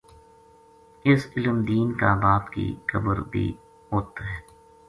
اس 1.09 1.21
علم 1.35 1.57
دین 1.67 1.93
کا 1.99 2.13
باپ 2.23 2.49
کی 2.53 2.65
قبر 2.91 3.17
بھی 3.31 3.47
اُ 3.91 3.97